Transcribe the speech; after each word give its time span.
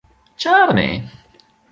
ĉarme 0.43 0.87